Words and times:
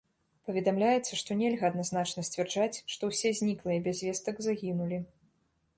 Паведамляецца, 0.49 1.13
што 1.21 1.37
нельга 1.41 1.65
адназначна 1.71 2.23
сцвярджаць, 2.31 2.81
што 2.95 3.03
ўсе 3.11 3.29
зніклыя 3.43 3.79
без 3.91 3.97
вестак 4.09 4.35
загінулі. 4.49 4.97